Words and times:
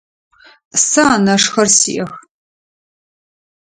Сэ 0.85 1.01
анэшхэр 1.15 1.67
сиӏэх. 1.77 2.13